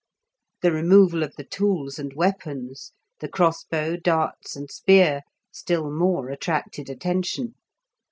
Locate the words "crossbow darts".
3.27-4.55